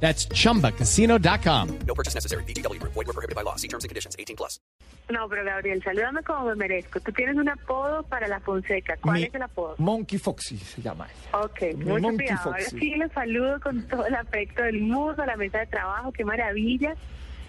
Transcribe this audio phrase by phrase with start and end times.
[0.00, 1.68] That's chumbacasino.com.
[1.86, 2.44] No purchase necessary.
[2.44, 2.78] BGW.
[2.82, 3.56] Void were prohibited by law.
[3.56, 4.14] See terms and conditions.
[4.18, 4.60] 18 plus.
[5.08, 6.98] No, pero Gabriel, salúdame como me merezco.
[7.00, 8.96] Tú tienes un apodo para la Fonseca.
[9.00, 9.76] ¿Cuál Mi- es el apodo?
[9.78, 11.06] Monkey Foxy se llama.
[11.32, 12.50] Ok, mucho Monkey cuidado.
[12.50, 12.78] Ahora Foxy.
[12.80, 16.12] sí les saludo con todo el afecto del mundo a la mesa de trabajo.
[16.12, 16.94] Qué maravilla.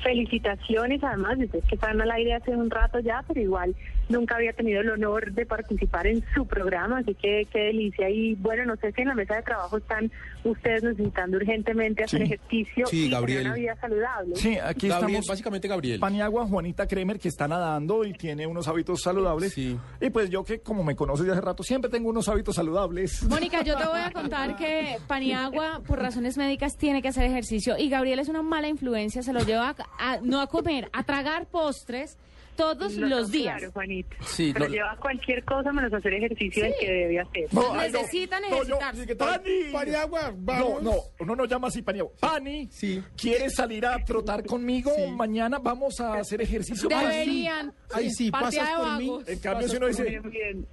[0.03, 3.75] Felicitaciones, además, ustedes que están al aire hace un rato ya, pero igual
[4.09, 8.09] nunca había tenido el honor de participar en su programa, así que qué delicia.
[8.09, 10.09] Y bueno, no sé si en la mesa de trabajo están
[10.45, 12.25] ustedes necesitando urgentemente hacer Sí.
[12.33, 14.35] ejercicio Sí, y tener una vida saludable.
[14.37, 15.27] Sí, aquí Gabriel, estamos.
[15.27, 15.99] básicamente Gabriel.
[15.99, 19.53] Paniagua, Juanita Kremer, que está nadando y tiene unos hábitos saludables.
[19.53, 19.77] Sí.
[19.99, 23.23] Y pues yo que como me conoces de hace rato, siempre tengo unos hábitos saludables.
[23.23, 27.77] Mónica, yo te voy a contar que Paniagua, por razones médicas, tiene que hacer ejercicio
[27.77, 31.45] y Gabriel es una mala influencia, se lo lleva a, no a comer, a tragar
[31.45, 32.17] postres
[32.57, 33.57] todos No, los no, días.
[33.57, 34.15] Claro, Juanito.
[34.25, 37.45] Sí, pero no- lleva cualquier cosa menos hacer ejercicio del que debe hacer.
[37.73, 39.05] ay, Necesitan no, ejercitarse.
[39.05, 39.15] sí.
[39.15, 39.71] Pani.
[39.71, 40.83] Paniagua, No, vamos.
[40.83, 42.11] no, uno no llama así Paniagua.
[42.19, 43.01] Pani, Sí.
[43.15, 44.91] ¿quieres salir a trotar conmigo?
[45.15, 46.89] Mañana vamos a hacer ejercicio.
[46.89, 47.73] Deberían.
[47.93, 49.11] Ay, sí, pasas por mí.
[49.27, 50.19] En cambio, si uno dice,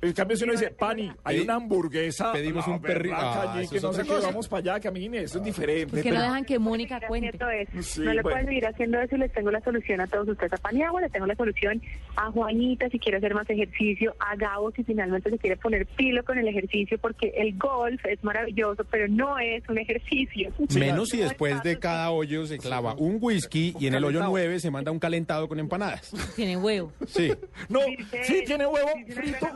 [0.02, 2.32] en cambio, si uno dice, Pani, hay una hamburguesa.
[2.32, 5.44] pedimos un perri- berraca Ah, que no sé qué, vamos para allá, camine, eso es
[5.44, 6.02] diferente.
[6.02, 7.38] Que no dejan que Mónica cuente.
[7.82, 8.34] Sí, no le bueno.
[8.34, 10.52] pueden seguir haciendo eso y les tengo la solución a todos ustedes.
[10.54, 14.36] A Paniagua le tengo la solución episode a Juanita si quiere hacer más ejercicio, a
[14.36, 18.84] Gabo si finalmente se quiere poner pilo con el ejercicio porque el golf es maravilloso,
[18.90, 20.50] pero no es un ejercicio.
[20.78, 24.30] Menos si después de cada hoyo se clava un whisky y en el hoyo calentado.
[24.32, 26.12] 9 se manda un calentado con empanadas.
[26.36, 26.92] Tiene huevo.
[27.06, 27.32] Sí.
[27.68, 27.80] No,
[28.24, 29.46] sí, tiene huevo frito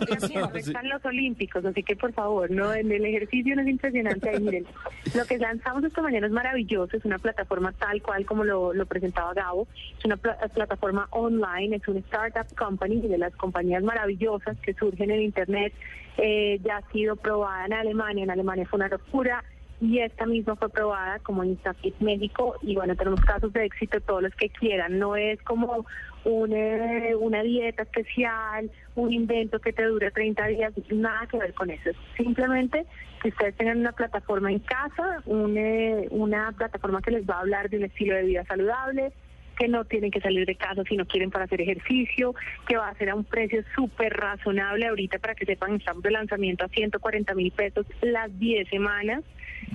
[0.56, 4.30] Están los olímpicos, así que por favor, no, en el ejercicio no es impresionante.
[4.30, 4.66] Ahí, miren,
[5.14, 8.86] lo que lanzamos esta mañana es maravilloso, es una plataforma tal cual como lo, lo
[8.86, 9.66] presentaba Gabo,
[9.98, 15.10] es una pla- plataforma online, es una startup company de las compañías maravillosas que surgen
[15.10, 15.72] en internet,
[16.16, 19.44] eh, ya ha sido probada en Alemania, en Alemania fue una locura.
[19.80, 24.22] Y esta misma fue probada como InstaFit México y bueno, tenemos casos de éxito todos
[24.22, 24.98] los que quieran.
[24.98, 25.86] No es como
[26.24, 31.54] un, eh, una dieta especial, un invento que te dure 30 días, nada que ver
[31.54, 31.90] con eso.
[31.90, 32.86] Es simplemente
[33.22, 37.40] que ustedes tengan una plataforma en casa, un, eh, una plataforma que les va a
[37.40, 39.12] hablar de un estilo de vida saludable,
[39.58, 42.34] que no tienen que salir de casa si no quieren para hacer ejercicio,
[42.66, 46.12] que va a ser a un precio súper razonable ahorita para que sepan, estamos de
[46.12, 49.24] lanzamiento a 140 mil pesos las 10 semanas.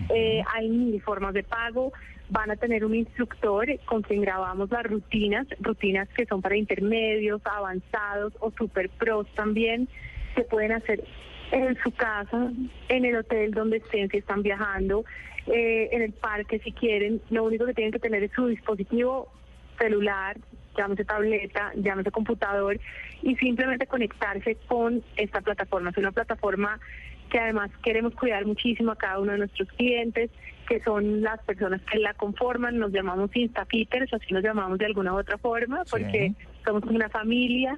[0.09, 1.91] Eh, hay mil formas de pago.
[2.29, 7.41] Van a tener un instructor con quien grabamos las rutinas, rutinas que son para intermedios,
[7.45, 9.89] avanzados o super pros también.
[10.35, 11.03] Se pueden hacer
[11.51, 12.51] en su casa,
[12.87, 15.03] en el hotel donde estén, si están viajando,
[15.47, 17.21] eh, en el parque si quieren.
[17.29, 19.29] Lo único que tienen que tener es su dispositivo
[19.77, 20.37] celular,
[20.77, 22.79] llámese tableta, llámese computador
[23.21, 25.91] y simplemente conectarse con esta plataforma.
[25.91, 26.79] Es una plataforma
[27.29, 30.29] que además queremos cuidar muchísimo a cada uno de nuestros clientes,
[30.67, 35.13] que son las personas que la conforman, nos llamamos Instafitters, así nos llamamos de alguna
[35.13, 37.77] u otra forma, porque somos una familia.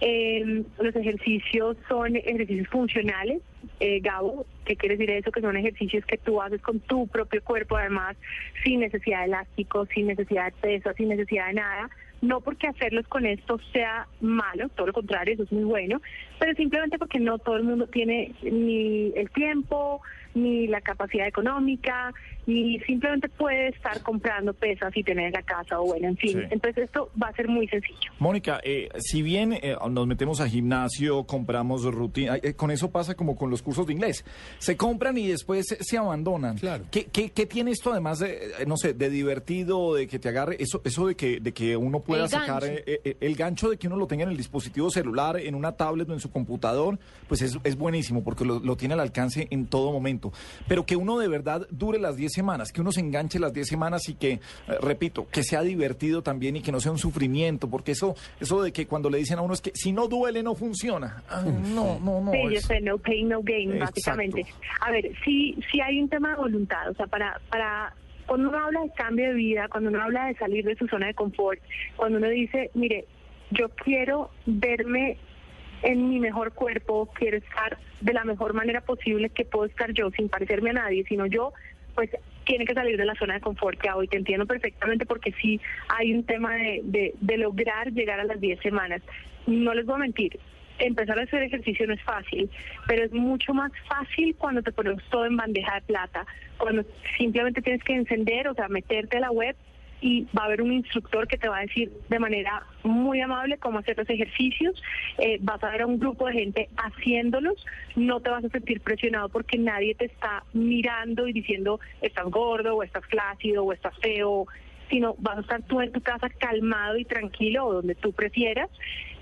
[0.00, 3.40] Eh, los ejercicios son ejercicios funcionales.
[3.80, 5.32] Eh, Gabo, ¿qué quiere decir eso?
[5.32, 8.16] Que son ejercicios que tú haces con tu propio cuerpo, además,
[8.62, 11.90] sin necesidad de elástico, sin necesidad de peso, sin necesidad de nada.
[12.22, 16.00] No porque hacerlos con esto sea malo, todo lo contrario, eso es muy bueno,
[16.38, 20.00] pero simplemente porque no todo el mundo tiene ni el tiempo,
[20.36, 22.12] ni la capacidad económica,
[22.46, 26.32] ni simplemente puede estar comprando pesas y tener en la casa, o bueno, en fin.
[26.32, 26.46] Sí.
[26.50, 28.12] Entonces esto va a ser muy sencillo.
[28.18, 33.14] Mónica, eh, si bien eh, nos metemos a gimnasio, compramos rutina, eh, con eso pasa
[33.14, 34.24] como con los cursos de inglés.
[34.58, 36.58] Se compran y después se, se abandonan.
[36.58, 36.84] Claro.
[36.90, 40.28] ¿Qué, qué, qué tiene esto además de, eh, no sé, de divertido, de que te
[40.28, 42.82] agarre, eso, eso de que, de que uno pueda El sacar gancho.
[42.86, 45.72] eh, eh, el gancho de que uno lo tenga en el dispositivo celular, en una
[45.72, 49.48] tablet o en su computador, pues es, es buenísimo porque lo, lo tiene al alcance
[49.50, 50.25] en todo momento.
[50.68, 53.66] Pero que uno de verdad dure las 10 semanas, que uno se enganche las 10
[53.68, 54.40] semanas y que, eh,
[54.80, 58.72] repito, que sea divertido también y que no sea un sufrimiento, porque eso, eso de
[58.72, 61.22] que cuando le dicen a uno es que si no duele no funciona.
[61.28, 62.32] Ah, no, no, no.
[62.32, 63.92] Sí, yo es- sé, no pain, no gain, Exacto.
[63.94, 64.46] básicamente.
[64.80, 67.94] A ver, sí, sí hay un tema de voluntad, o sea, para, para,
[68.26, 71.06] cuando uno habla de cambio de vida, cuando uno habla de salir de su zona
[71.06, 71.60] de confort,
[71.96, 73.06] cuando uno dice, mire,
[73.50, 75.16] yo quiero verme
[75.82, 80.10] en mi mejor cuerpo, quiero estar de la mejor manera posible que puedo estar yo,
[80.10, 81.52] sin parecerme a nadie, sino yo,
[81.94, 82.10] pues
[82.44, 85.60] tiene que salir de la zona de confort que hoy te entiendo perfectamente porque sí
[85.88, 89.02] hay un tema de, de, de lograr llegar a las 10 semanas.
[89.46, 90.38] No les voy a mentir,
[90.78, 92.50] empezar a hacer ejercicio no es fácil,
[92.86, 96.26] pero es mucho más fácil cuando te pones todo en bandeja de plata,
[96.58, 96.84] cuando
[97.16, 99.56] simplemente tienes que encender, o sea, meterte a la web
[100.00, 103.58] y va a haber un instructor que te va a decir de manera muy amable
[103.58, 104.82] cómo hacer los ejercicios,
[105.18, 107.64] eh, vas a ver a un grupo de gente haciéndolos,
[107.94, 112.76] no te vas a sentir presionado porque nadie te está mirando y diciendo estás gordo
[112.76, 114.46] o estás flácido o estás feo,
[114.90, 118.70] sino vas a estar tú en tu casa calmado y tranquilo o donde tú prefieras.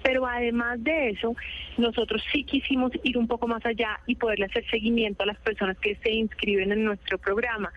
[0.03, 1.35] Pero además de eso,
[1.79, 5.79] nosotros sí quisimos ir un poco más allá y poderle hacer seguimiento a las personas
[5.79, 7.73] que se inscriben en nuestro programa.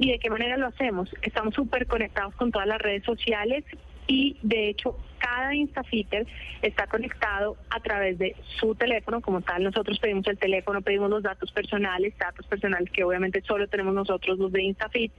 [0.00, 1.10] ¿Y de qué manera lo hacemos?
[1.20, 3.64] Estamos súper conectados con todas las redes sociales
[4.06, 6.26] y de hecho cada Instafitter
[6.62, 11.22] está conectado a través de su teléfono, como tal nosotros pedimos el teléfono, pedimos los
[11.22, 15.12] datos personales, datos personales que obviamente solo tenemos nosotros los de Instafit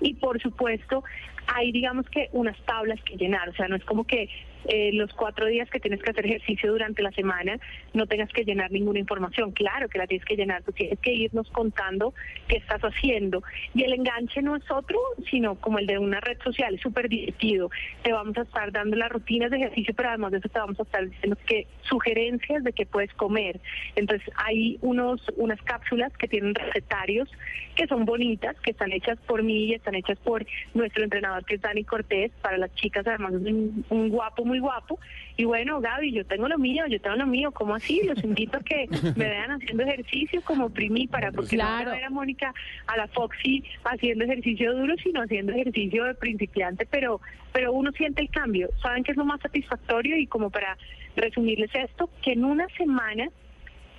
[0.00, 1.04] y por supuesto
[1.46, 4.28] hay digamos que unas tablas que llenar, o sea, no es como que
[4.64, 7.58] eh, los cuatro días que tienes que hacer ejercicio durante la semana
[7.94, 9.52] no tengas que llenar ninguna información.
[9.52, 12.12] Claro que la tienes que llenar, tú tienes que irnos contando
[12.48, 13.42] qué estás haciendo.
[13.74, 14.98] Y el enganche no es otro,
[15.30, 17.70] sino como el de una red social, es súper divertido.
[18.02, 19.10] Te vamos a estar dando las
[19.48, 22.72] rutinas de ejercicio, pero además de eso te vamos a estar diciendo que sugerencias de
[22.72, 23.60] qué puedes comer.
[23.96, 27.28] Entonces hay unos unas cápsulas que tienen recetarios
[27.74, 31.56] que son bonitas, que están hechas por mí y están hechas por nuestro entrenador que
[31.56, 32.32] es Dani Cortés.
[32.42, 34.98] Para las chicas además es un, un guapo muy guapo.
[35.38, 37.52] Y bueno, Gaby, yo tengo lo mío, yo tengo lo mío.
[37.52, 38.02] ¿Cómo así?
[38.02, 42.04] Los invito a que me vean haciendo ejercicio como primípara, porque no van a ver
[42.04, 42.52] a Mónica,
[42.88, 47.20] a la Foxy haciendo ejercicio duro, sino haciendo ejercicio de principiante, pero,
[47.52, 48.68] pero uno siente el cambio.
[48.82, 50.16] ¿Saben qué es lo más satisfactorio?
[50.16, 50.76] Y como para
[51.16, 53.28] resumirles esto, que en una semana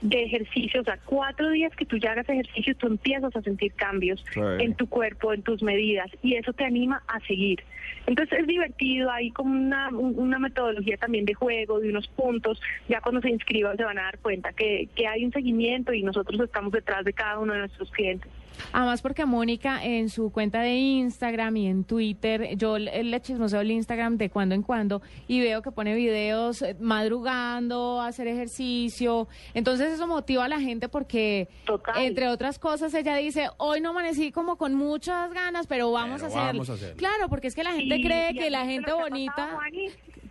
[0.01, 3.73] de ejercicio, o sea, cuatro días que tú ya hagas ejercicio, tú empiezas a sentir
[3.73, 4.23] cambios
[4.61, 7.61] en tu cuerpo, en tus medidas, y eso te anima a seguir.
[8.07, 12.61] Entonces es divertido, hay como una, un- una metodología también de juego, de unos puntos,
[12.87, 16.01] ya cuando se inscriban se van a dar cuenta que, que hay un seguimiento y
[16.01, 18.31] nosotros estamos detrás de cada uno de nuestros clientes.
[18.71, 23.61] Además porque Mónica en su cuenta de Instagram y en Twitter, yo le le chismoseo
[23.61, 29.27] el Instagram de cuando en cuando y veo que pone videos eh, madrugando, hacer ejercicio.
[29.53, 32.03] Entonces eso motiva a la gente porque, Total.
[32.03, 36.37] entre otras cosas, ella dice, hoy no amanecí como con muchas ganas, pero vamos, Pero
[36.39, 36.97] a, vamos a hacerlo.
[36.97, 39.35] Claro, porque es que la gente cree que la gente bonita...
[39.35, 39.59] pasado?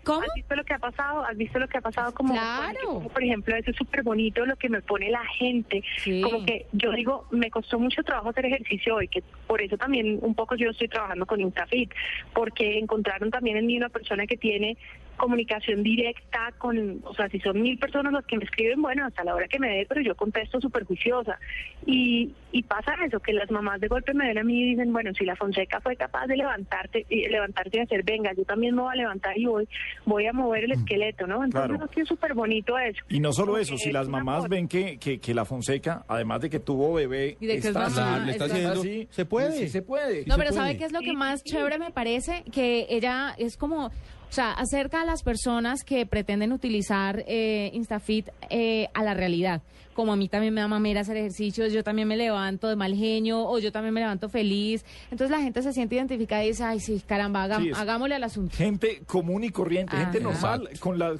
[0.08, 0.22] ¿Cómo?
[0.22, 1.24] ¿Has visto lo que ha pasado?
[1.24, 2.12] ¿Has visto lo que ha pasado?
[2.14, 2.78] Como, Claro.
[2.84, 5.82] como, por ejemplo, eso es súper bonito lo que me pone la gente.
[5.98, 6.20] Sí.
[6.22, 10.18] Como que yo digo, me costó mucho trabajo hacer ejercicio hoy, que por eso también
[10.22, 11.92] un poco yo estoy trabajando con Instafit,
[12.32, 14.76] porque encontraron también en mí una persona que tiene
[15.18, 19.24] comunicación directa con, o sea, si son mil personas las que me escriben, bueno, hasta
[19.24, 21.38] la hora que me dé, pero yo contesto súper juiciosa.
[21.84, 24.92] Y, y pasa eso, que las mamás de golpe me ven a mí y dicen,
[24.92, 28.74] bueno, si la Fonseca fue capaz de levantarte y levantarse y hacer, venga, yo también
[28.74, 29.68] me voy a levantar y voy,
[30.06, 31.44] voy a mover el esqueleto, ¿no?
[31.44, 31.90] Entonces, Claro.
[31.94, 33.02] es súper bonito eso.
[33.08, 36.40] Y no solo eso, si es las mamás ven que, que, que la Fonseca, además
[36.40, 39.24] de que tuvo bebé, Y de que es mamá, le está está haciendo, así, se
[39.24, 39.52] puede.
[39.52, 40.24] Sí se puede.
[40.26, 42.44] No, pero ¿sabe qué es lo que más chévere me parece?
[42.52, 43.90] Que ella es como,
[44.28, 49.62] o sea, acerca a las personas que pretenden utilizar eh, Instafit eh, a la realidad.
[49.98, 52.94] Como a mí también me da mamera hacer ejercicios, yo también me levanto de mal
[52.94, 54.84] genio o yo también me levanto feliz.
[55.10, 58.22] Entonces la gente se siente identificada y dice, ay, sí, caramba, hagam- Sí, hagámosle al
[58.22, 58.56] asunto.
[58.56, 60.02] Gente común y corriente, Ah.
[60.04, 61.14] gente normal, con la,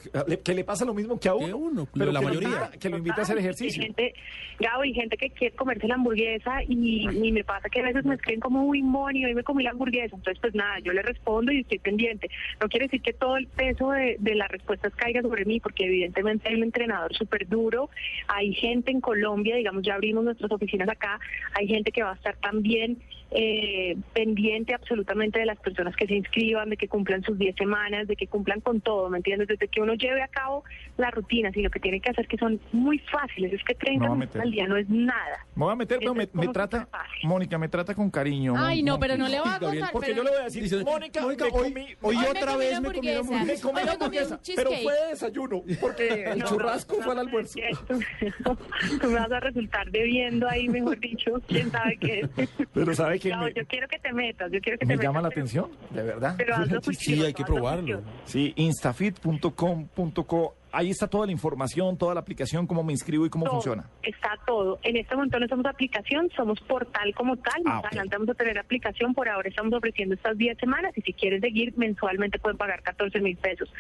[0.45, 2.49] que le pasa lo mismo que a uno, pero la que, mayoría.
[2.51, 3.83] Lo invita, que lo invita a hacer ejercicio.
[3.83, 4.15] Hay gente,
[4.61, 8.05] Gabo, y gente que quiere comerse la hamburguesa y, y me pasa que a veces
[8.05, 10.15] me escriben como, uy, Moni, hoy me comí la hamburguesa.
[10.15, 12.31] Entonces, pues nada, yo le respondo y estoy pendiente.
[12.61, 15.87] No quiere decir que todo el peso de, de las respuestas caiga sobre mí, porque
[15.87, 17.91] evidentemente hay un entrenador súper duro.
[18.29, 21.19] Hay gente en Colombia, digamos, ya abrimos nuestras oficinas acá.
[21.55, 22.99] Hay gente que va a estar también
[23.31, 28.09] eh, pendiente absolutamente de las personas que se inscriban, de que cumplan sus 10 semanas,
[28.09, 29.49] de que cumplan con todo, ¿me entiendes?
[29.49, 30.65] Desde que uno lleve a cabo
[30.97, 34.05] las rutinas y lo que tiene que hacer que son muy fáciles, es que 30
[34.05, 35.47] No va a minutos al día no es nada.
[35.55, 36.89] Me voy a meter, Eso me, trata.
[37.23, 38.55] Mónica, me trata con cariño.
[38.57, 39.93] Ay, no, pero no le va a Gabriel, contar.
[39.93, 42.25] Porque pero- yo le voy a decir, Dice, Mónica, Mónica, me hoy- comí, hoy Hoy
[42.31, 43.45] otra vez una me comí una hamburguesa.
[43.45, 46.47] me comí Hoy la me comí un hamburguesa, pero fue de desayuno, porque el No,
[46.47, 47.59] churrasco no, fue al no, almuerzo.
[47.87, 48.57] Tú,
[49.01, 52.49] tú me vas a resultar debiendo ahí, mejor dicho, quién sabe qué es.
[52.73, 55.03] Pero sabe que No, me, yo quiero que te metas, yo quiero que me te
[55.03, 56.35] llama la pero- atención, de verdad.
[56.39, 58.03] Pero hazlo Sí, hay que probarlo.
[58.25, 60.55] Sí, instafit.com.co.
[60.71, 63.89] Ahí está toda la información, toda la aplicación, cómo me inscribo y cómo Todo, funciona.
[64.03, 64.79] Está todo.
[64.83, 67.63] En este momento no somos aplicación, somos portal como tal.
[67.65, 69.15] Ah, adelante vamos a tener aplicación.
[69.15, 73.19] Por ahora estamos ofreciendo estas 10 semanas y si quieren seguir mensualmente pueden pagar 14
[73.21, 73.73] mil pesos.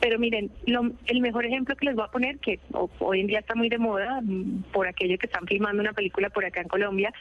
[0.00, 3.26] Pero miren, lo- el mejor ejemplo que les voy a poner, que ho- hoy en
[3.26, 6.60] día está muy de moda mm, por aquello que están filmando una película por acá
[6.60, 7.12] en Colombia,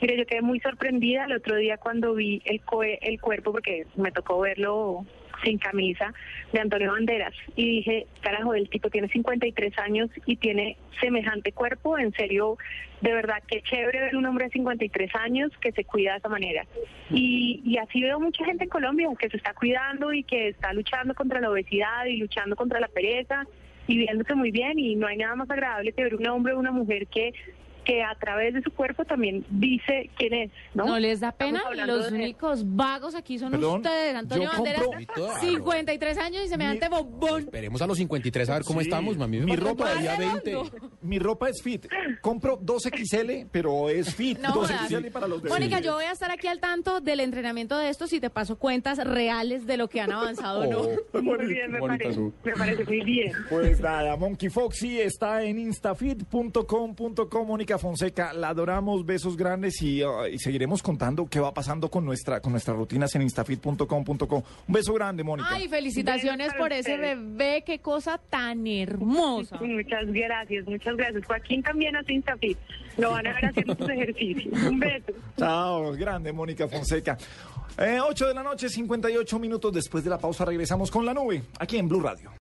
[0.00, 2.60] Mire, yo quedé muy sorprendida el otro día cuando vi el,
[3.00, 5.06] el cuerpo, porque me tocó verlo
[5.42, 6.12] sin camisa,
[6.52, 7.34] de Antonio Banderas.
[7.56, 11.98] Y dije, carajo, el tipo tiene 53 años y tiene semejante cuerpo.
[11.98, 12.56] En serio,
[13.00, 16.28] de verdad, qué chévere ver un hombre de 53 años que se cuida de esa
[16.28, 16.66] manera.
[17.10, 20.72] Y, y así veo mucha gente en Colombia que se está cuidando y que está
[20.72, 23.44] luchando contra la obesidad y luchando contra la pereza
[23.86, 24.78] y viéndose muy bien.
[24.78, 27.32] Y no hay nada más agradable que ver un hombre o una mujer que
[27.84, 30.86] que a través de su cuerpo también dice quién es, ¿no?
[30.86, 31.62] ¿No les da pena?
[31.86, 34.14] Los de- únicos vagos aquí son Perdón, ustedes.
[34.14, 37.40] Antonio Banderas, compro- 53 años y semejante bombón.
[37.42, 39.40] Esperemos a los 53 a ver cómo Sí, estamos, mami.
[39.40, 40.62] mi ropa todavía redondo.
[40.70, 40.86] 20.
[41.02, 41.86] Mi ropa es fit.
[42.20, 44.38] Compro 2XL, pero es fit.
[44.38, 45.12] No 2XL jodas.
[45.12, 48.12] para los de Mónica, yo voy a estar aquí al tanto del entrenamiento de estos
[48.12, 50.80] y te paso cuentas reales de lo que han avanzado o no.
[51.12, 53.32] Oh, Muy bien, me parece, su- me parece muy bien.
[53.50, 57.44] Pues nada, Monkey Foxy está en instafit.com.co.
[57.44, 62.04] Mónica Fonseca, la adoramos, besos grandes y, uh, y seguiremos contando qué va pasando con
[62.04, 64.36] nuestra con nuestras rutinas en instafit.com.co.
[64.68, 65.48] Un beso grande, Mónica.
[65.52, 69.58] Ay, felicitaciones por ese bebé, qué cosa tan hermosa.
[69.60, 71.24] Muchas gracias, muchas gracias.
[71.24, 72.58] Joaquín también hace Instafit.
[72.96, 74.62] Lo van a ver haciendo sus ejercicios.
[74.62, 75.12] Un beso.
[75.36, 77.16] Chao, grande Mónica Fonseca.
[77.78, 81.42] Eh, 8 de la noche, 58 minutos después de la pausa, regresamos con la nube,
[81.58, 82.34] aquí en Blue Radio.